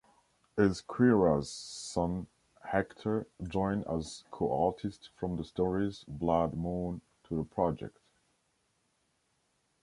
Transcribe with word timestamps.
Ezquerra's 0.57 1.51
son 1.51 2.25
Hector 2.63 3.27
joined 3.47 3.85
as 3.87 4.23
co-artist 4.31 5.09
from 5.15 5.35
the 5.37 5.43
stories 5.43 6.05
"Blood 6.07 6.55
Moon" 6.55 7.01
to 7.25 7.35
"The 7.35 7.43
Project". 7.43 7.99